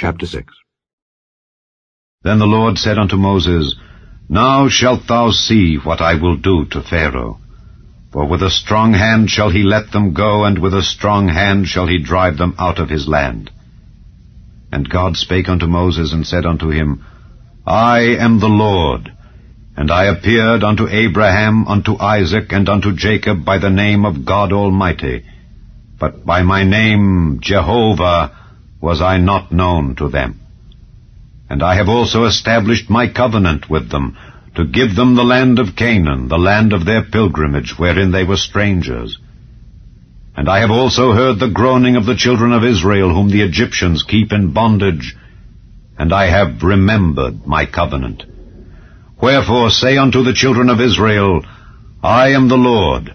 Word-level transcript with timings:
Chapter 0.00 0.26
6 0.26 0.54
Then 2.22 2.38
the 2.38 2.46
Lord 2.46 2.78
said 2.78 2.98
unto 2.98 3.16
Moses, 3.16 3.74
Now 4.28 4.68
shalt 4.68 5.08
thou 5.08 5.32
see 5.32 5.74
what 5.74 6.00
I 6.00 6.14
will 6.14 6.36
do 6.36 6.66
to 6.66 6.84
Pharaoh. 6.84 7.40
For 8.12 8.24
with 8.24 8.40
a 8.40 8.48
strong 8.48 8.92
hand 8.92 9.28
shall 9.28 9.50
he 9.50 9.64
let 9.64 9.90
them 9.90 10.14
go, 10.14 10.44
and 10.44 10.60
with 10.60 10.72
a 10.72 10.84
strong 10.84 11.26
hand 11.26 11.66
shall 11.66 11.88
he 11.88 11.98
drive 12.00 12.38
them 12.38 12.54
out 12.60 12.78
of 12.78 12.90
his 12.90 13.08
land. 13.08 13.50
And 14.70 14.88
God 14.88 15.16
spake 15.16 15.48
unto 15.48 15.66
Moses, 15.66 16.12
and 16.12 16.24
said 16.24 16.46
unto 16.46 16.70
him, 16.70 17.04
I 17.66 17.98
am 18.20 18.38
the 18.38 18.46
Lord, 18.46 19.12
and 19.76 19.90
I 19.90 20.04
appeared 20.04 20.62
unto 20.62 20.86
Abraham, 20.86 21.66
unto 21.66 21.98
Isaac, 21.98 22.52
and 22.52 22.68
unto 22.68 22.94
Jacob 22.94 23.44
by 23.44 23.58
the 23.58 23.76
name 23.84 24.04
of 24.04 24.24
God 24.24 24.52
Almighty, 24.52 25.24
but 25.98 26.24
by 26.24 26.42
my 26.42 26.62
name 26.62 27.40
Jehovah 27.42 28.38
was 28.80 29.00
I 29.02 29.18
not 29.18 29.52
known 29.52 29.96
to 29.96 30.08
them. 30.08 30.40
And 31.50 31.62
I 31.62 31.76
have 31.76 31.88
also 31.88 32.24
established 32.24 32.90
my 32.90 33.08
covenant 33.12 33.68
with 33.70 33.90
them, 33.90 34.16
to 34.54 34.64
give 34.64 34.94
them 34.96 35.14
the 35.14 35.24
land 35.24 35.58
of 35.58 35.76
Canaan, 35.76 36.28
the 36.28 36.38
land 36.38 36.72
of 36.72 36.84
their 36.84 37.04
pilgrimage, 37.04 37.74
wherein 37.78 38.10
they 38.10 38.24
were 38.24 38.36
strangers. 38.36 39.18
And 40.36 40.48
I 40.48 40.60
have 40.60 40.70
also 40.70 41.12
heard 41.12 41.38
the 41.38 41.50
groaning 41.50 41.96
of 41.96 42.06
the 42.06 42.16
children 42.16 42.52
of 42.52 42.64
Israel, 42.64 43.12
whom 43.12 43.28
the 43.28 43.42
Egyptians 43.42 44.04
keep 44.04 44.32
in 44.32 44.52
bondage, 44.52 45.16
and 45.98 46.12
I 46.12 46.26
have 46.30 46.62
remembered 46.62 47.46
my 47.46 47.66
covenant. 47.66 48.24
Wherefore 49.20 49.70
say 49.70 49.96
unto 49.96 50.22
the 50.22 50.32
children 50.32 50.68
of 50.68 50.80
Israel, 50.80 51.44
I 52.02 52.28
am 52.28 52.48
the 52.48 52.56
Lord, 52.56 53.14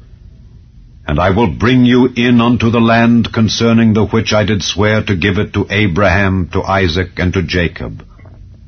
And 1.05 1.19
I 1.19 1.31
will 1.31 1.57
bring 1.57 1.83
you 1.83 2.09
in 2.15 2.39
unto 2.41 2.69
the 2.69 2.79
land 2.79 3.33
concerning 3.33 3.93
the 3.93 4.05
which 4.05 4.33
I 4.33 4.45
did 4.45 4.63
swear 4.63 5.03
to 5.03 5.15
give 5.15 5.37
it 5.37 5.53
to 5.53 5.65
Abraham, 5.69 6.49
to 6.53 6.61
Isaac, 6.61 7.17
and 7.17 7.33
to 7.33 7.41
Jacob. 7.41 8.05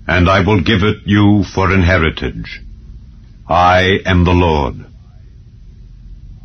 And 0.08 0.30
I 0.30 0.46
will 0.46 0.62
give 0.62 0.84
it 0.84 1.04
you 1.06 1.44
for 1.44 1.72
an 1.72 1.84
heritage. 1.84 2.62
I 3.48 4.00
am 4.06 4.24
the 4.24 4.32
Lord. 4.32 4.76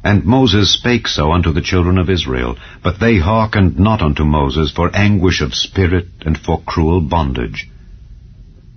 And 0.04 0.24
Moses 0.24 0.74
spake 0.74 1.08
so 1.08 1.32
unto 1.32 1.52
the 1.52 1.60
children 1.60 1.98
of 1.98 2.08
Israel, 2.08 2.56
but 2.82 3.00
they 3.00 3.18
hearkened 3.18 3.78
not 3.78 4.00
unto 4.00 4.24
Moses 4.24 4.70
for 4.70 4.94
anguish 4.94 5.40
of 5.40 5.54
spirit 5.54 6.06
and 6.20 6.38
for 6.38 6.62
cruel 6.62 7.00
bondage. 7.00 7.68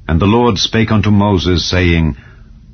And 0.08 0.20
the 0.20 0.26
Lord 0.26 0.58
spake 0.58 0.92
unto 0.92 1.12
Moses, 1.12 1.70
saying, 1.70 2.17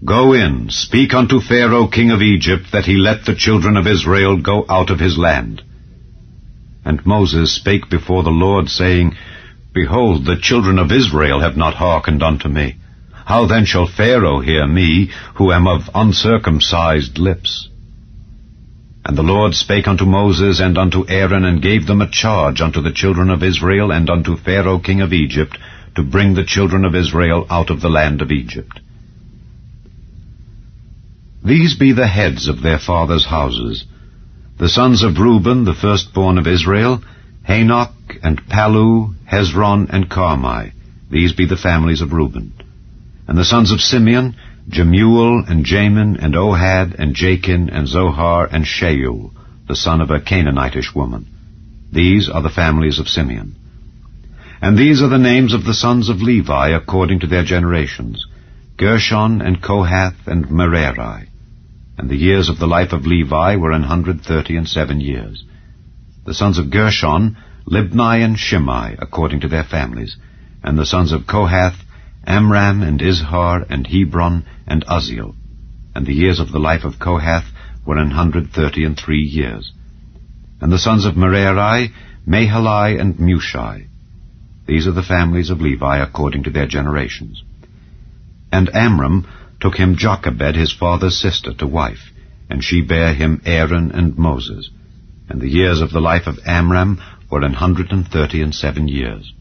Go 0.06 0.34
in, 0.34 0.70
speak 0.70 1.16
unto 1.16 1.42
Pharaoh 1.42 1.88
king 1.88 2.12
of 2.12 2.22
Egypt, 2.22 2.72
that 2.72 2.86
he 2.86 2.98
let 2.98 3.26
the 3.26 3.34
children 3.34 3.76
of 3.78 3.88
Israel 3.88 4.38
go 4.38 4.64
out 4.70 4.92
of 4.92 5.00
his 5.00 5.18
land. 5.18 5.64
And 6.86 7.04
Moses 7.04 7.56
spake 7.56 7.90
before 7.90 8.22
the 8.22 8.30
Lord, 8.30 8.70
saying, 8.70 9.16
Behold, 9.74 10.26
the 10.26 10.38
children 10.38 10.78
of 10.78 10.92
Israel 10.92 11.40
have 11.40 11.58
not 11.58 11.74
hearkened 11.74 12.22
unto 12.22 12.48
me. 12.48 12.76
How 13.26 13.48
then 13.48 13.66
shall 13.66 13.88
Pharaoh 13.88 14.40
hear 14.40 14.68
me, 14.68 15.10
who 15.36 15.52
am 15.52 15.68
of 15.68 15.90
uncircumcised 15.96 17.18
lips? 17.18 17.68
And 19.04 19.18
the 19.18 19.24
Lord 19.24 19.56
spake 19.56 19.88
unto 19.88 20.06
Moses 20.06 20.60
and 20.60 20.78
unto 20.78 21.10
Aaron, 21.10 21.44
and 21.44 21.62
gave 21.62 21.88
them 21.88 22.02
a 22.02 22.10
charge 22.10 22.62
unto 22.62 22.82
the 22.82 22.94
children 22.94 23.32
of 23.32 23.42
Israel 23.42 23.92
and 23.92 24.10
unto 24.12 24.38
Pharaoh 24.38 24.80
king 24.80 25.02
of 25.02 25.12
Egypt, 25.12 25.58
to 25.96 26.04
bring 26.04 26.36
the 26.36 26.46
children 26.46 26.86
of 26.86 26.94
Israel 26.94 27.48
out 27.50 27.72
of 27.72 27.82
the 27.82 27.90
land 27.90 28.22
of 28.22 28.32
Egypt. 28.32 28.80
These 31.44 31.76
be 31.76 31.92
the 31.94 32.08
heads 32.08 32.48
of 32.48 32.62
their 32.62 32.80
fathers' 32.80 33.26
houses. 33.26 33.86
The 34.58 34.70
sons 34.70 35.04
of 35.04 35.20
Reuben, 35.20 35.66
the 35.66 35.74
firstborn 35.74 36.38
of 36.38 36.48
Israel, 36.48 37.02
Hanoch 37.48 37.94
and 38.24 38.42
Pallu, 38.48 39.14
Hezron, 39.32 39.88
and 39.90 40.10
Carmi. 40.10 40.72
These 41.10 41.34
be 41.34 41.46
the 41.46 41.56
families 41.56 42.02
of 42.02 42.12
Reuben. 42.12 42.54
And 43.28 43.38
the 43.38 43.46
sons 43.46 43.72
of 43.72 43.80
Simeon, 43.80 44.36
Jemuel, 44.68 45.44
and 45.48 45.64
Jamin, 45.64 46.22
and 46.22 46.34
Ohad, 46.34 46.96
and 46.98 47.16
Jachin, 47.16 47.70
and 47.72 47.88
Zohar, 47.88 48.48
and 48.52 48.66
Shaul, 48.66 49.32
the 49.68 49.76
son 49.76 50.02
of 50.02 50.10
a 50.10 50.20
Canaanitish 50.20 50.94
woman. 50.94 51.28
These 51.92 52.30
are 52.30 52.42
the 52.42 52.50
families 52.50 53.00
of 53.00 53.08
Simeon. 53.08 53.56
And 54.62 54.78
these 54.78 55.02
are 55.02 55.10
the 55.10 55.18
names 55.18 55.54
of 55.54 55.64
the 55.64 55.74
sons 55.74 56.10
of 56.10 56.22
Levi 56.22 56.70
according 56.70 57.20
to 57.20 57.28
their 57.28 57.44
generations, 57.44 58.26
Gershon, 58.78 59.42
and 59.42 59.62
Kohath, 59.62 60.28
and 60.28 60.52
Merari. 60.52 61.30
And 61.98 62.10
the 62.10 62.16
years 62.16 62.48
of 62.48 62.60
the 62.60 62.68
life 62.68 62.94
of 62.94 63.08
Levi 63.08 63.56
were 63.56 63.72
an 63.72 63.82
hundred 63.82 64.22
thirty 64.22 64.56
and 64.56 64.68
seven 64.68 65.02
years. 65.02 65.44
The 66.28 66.36
sons 66.36 66.60
of 66.60 66.70
Gershon, 66.70 67.38
Libni 67.66 68.24
and 68.24 68.38
Shimei, 68.38 68.96
according 69.00 69.40
to 69.40 69.48
their 69.48 69.64
families. 69.64 70.18
And 70.64 70.78
the 70.78 70.86
sons 70.86 71.12
of 71.12 71.26
Kohath, 71.26 71.78
Amram 72.28 72.84
and 72.84 73.00
Izhar 73.00 73.66
and 73.68 73.88
Hebron 73.88 74.46
and 74.68 74.86
Uzziel. 74.86 75.34
And 75.96 76.06
the 76.06 76.14
years 76.14 76.40
of 76.40 76.52
the 76.52 76.60
life 76.60 76.84
of 76.84 77.00
Kohath 77.00 77.46
were 77.84 77.98
an 77.98 78.12
hundred 78.12 78.52
thirty 78.52 78.84
and 78.84 78.96
three 78.96 79.24
years. 79.24 79.74
And 80.62 80.72
the 80.72 80.78
sons 80.78 81.06
of 81.06 81.18
Merari, 81.18 81.94
Mahali 82.28 83.02
and 83.02 83.16
Mushi. 83.16 83.88
These 84.68 84.86
are 84.86 84.92
the 84.92 85.02
families 85.02 85.50
of 85.50 85.62
Levi 85.62 85.98
according 85.98 86.44
to 86.44 86.52
their 86.52 86.68
generations. 86.68 87.44
And 88.52 88.70
Amram 88.74 89.28
took 89.60 89.76
him 89.76 89.98
Jochebed 89.98 90.56
his 90.56 90.74
father's 90.74 91.20
sister 91.20 91.54
to 91.56 91.68
wife, 91.68 92.12
and 92.50 92.64
she 92.64 92.82
bare 92.82 93.14
him 93.14 93.42
Aaron 93.46 93.92
and 93.92 94.18
Moses. 94.18 94.70
And 95.30 95.42
the 95.42 95.50
years 95.50 95.82
of 95.82 95.92
the 95.92 96.00
life 96.02 96.28
of 96.28 96.40
Amram 96.46 97.02
were 97.30 97.44
an 97.44 97.54
hundred 97.54 97.92
and 97.92 98.08
thirty 98.08 98.42
and 98.42 98.56
seven 98.56 98.88
years. 98.88 99.34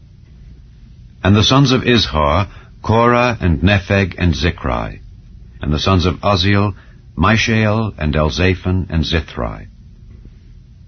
And 1.23 1.35
the 1.35 1.43
sons 1.43 1.71
of 1.71 1.81
Izhar, 1.81 2.49
Korah 2.83 3.37
and 3.39 3.61
Nepheg 3.61 4.15
and 4.17 4.33
Zichri. 4.33 4.99
And 5.61 5.73
the 5.73 5.79
sons 5.79 6.05
of 6.05 6.15
Uzziel, 6.21 6.75
Mishael 7.17 7.93
and 7.97 8.13
Elzaphan 8.13 8.87
and 8.89 9.03
Zithri. 9.03 9.67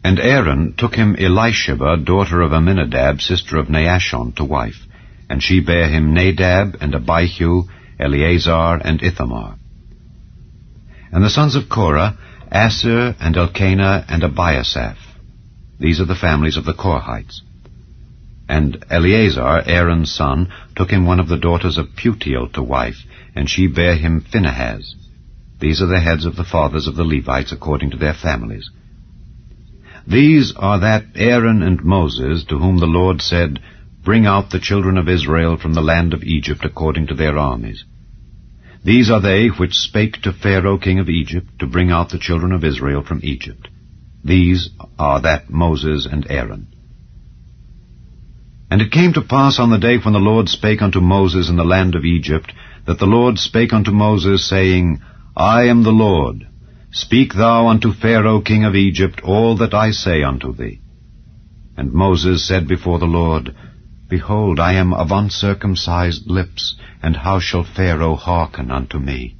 And 0.04 0.20
Aaron 0.20 0.76
took 0.78 0.96
him 0.96 1.16
Elisheba, 1.16 2.06
daughter 2.06 2.42
of 2.42 2.52
Amminadab, 2.52 3.20
sister 3.22 3.58
of 3.58 3.68
Naashon, 3.68 4.36
to 4.36 4.46
wife, 4.46 4.86
and 5.30 5.42
she 5.42 5.60
bare 5.60 5.90
him 5.90 6.14
Nadab 6.14 6.78
and 6.80 6.96
Abihu 6.96 7.64
Eleazar, 8.00 8.80
and 8.84 9.02
Ithamar. 9.04 9.58
And 11.12 11.24
the 11.24 11.30
sons 11.30 11.56
of 11.56 11.70
Korah, 11.70 12.18
Assir, 12.52 13.16
and 13.20 13.36
Elkanah, 13.36 14.06
and 14.08 14.24
Abiasaph. 14.24 14.98
These 15.80 16.00
are 16.00 16.06
the 16.06 16.16
families 16.16 16.58
of 16.58 16.66
the 16.66 16.74
Korhites. 16.74 17.42
And 18.48 18.84
Eleazar, 18.90 19.62
Aaron's 19.66 20.12
son, 20.12 20.52
took 20.76 20.90
him 20.90 21.06
one 21.06 21.20
of 21.20 21.28
the 21.28 21.38
daughters 21.38 21.78
of 21.78 21.96
Putiel 21.96 22.52
to 22.54 22.64
wife, 22.64 22.98
and 23.36 23.50
she 23.50 23.68
bare 23.68 23.96
him 23.96 24.22
Phinehas. 24.22 24.96
These 25.60 25.82
are 25.82 25.88
the 25.88 26.00
heads 26.00 26.26
of 26.26 26.36
the 26.36 26.44
fathers 26.44 26.88
of 26.88 26.96
the 26.96 27.04
Levites 27.04 27.52
according 27.52 27.92
to 27.92 27.98
their 27.98 28.14
families. 28.14 28.70
These 30.08 30.54
are 30.56 30.80
that 30.80 31.06
Aaron 31.16 31.62
and 31.62 31.84
Moses, 31.84 32.44
to 32.46 32.58
whom 32.58 32.80
the 32.80 32.88
Lord 32.88 33.22
said, 33.22 33.60
Bring 34.10 34.26
out 34.26 34.50
the 34.50 34.60
children 34.60 34.98
of 34.98 35.08
Israel 35.08 35.56
from 35.56 35.76
the 35.76 35.84
land 35.84 36.16
of 36.16 36.24
Egypt 36.24 36.66
according 36.66 37.06
to 37.08 37.14
their 37.14 37.38
armies. 37.38 37.86
These 38.84 39.12
are 39.12 39.22
they 39.22 39.50
which 39.50 39.76
spake 39.76 40.24
to 40.24 40.34
Pharaoh 40.34 40.80
king 40.80 40.98
of 40.98 41.10
Egypt 41.10 41.60
to 41.60 41.68
bring 41.68 41.92
out 41.92 42.10
the 42.10 42.18
children 42.18 42.52
of 42.52 42.64
Israel 42.64 43.04
from 43.04 43.20
Egypt. 43.22 43.68
These 44.24 44.72
are 44.98 45.22
that 45.22 45.52
Moses 45.52 46.08
and 46.12 46.26
Aaron. 46.28 46.74
And 48.72 48.82
it 48.82 48.92
came 48.92 49.14
to 49.14 49.22
pass 49.22 49.60
on 49.60 49.70
the 49.70 49.78
day 49.78 50.00
when 50.00 50.16
the 50.16 50.28
Lord 50.32 50.50
spake 50.50 50.82
unto 50.82 51.00
Moses 51.00 51.48
in 51.48 51.58
the 51.58 51.64
land 51.76 51.94
of 51.94 52.04
Egypt, 52.04 52.52
that 52.88 52.98
the 52.98 53.06
Lord 53.06 53.38
spake 53.38 53.74
unto 53.74 53.92
Moses, 53.92 54.50
saying, 54.50 55.04
I 55.38 55.66
am 55.66 55.84
the 55.84 55.92
Lord. 55.92 56.48
Speak 56.92 57.36
thou 57.36 57.68
unto 57.68 57.94
Pharaoh 57.94 58.42
king 58.42 58.66
of 58.66 58.74
Egypt 58.74 59.22
all 59.24 59.56
that 59.58 59.76
I 59.76 59.92
say 59.92 60.24
unto 60.24 60.52
thee. 60.52 60.82
And 61.78 61.94
Moses 61.94 62.48
said 62.48 62.68
before 62.68 62.98
the 62.98 63.06
Lord, 63.06 63.56
Behold, 64.10 64.60
I 64.60 64.74
am 64.74 64.92
of 64.92 65.12
uncircumcised 65.12 66.26
lips, 66.28 66.76
and 67.04 67.16
how 67.16 67.40
shall 67.40 67.64
Pharaoh 67.64 68.16
hearken 68.16 68.72
unto 68.72 68.98
me? 68.98 69.36